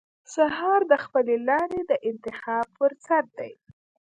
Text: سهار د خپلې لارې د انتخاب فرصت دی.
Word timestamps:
سهار 0.33 0.81
د 0.91 0.93
خپلې 1.03 1.35
لارې 1.49 1.81
د 1.89 1.91
انتخاب 2.09 2.65
فرصت 2.77 3.25
دی. 3.39 3.51